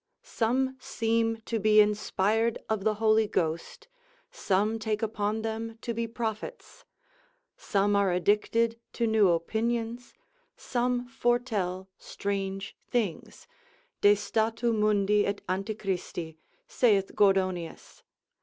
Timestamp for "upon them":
5.03-5.77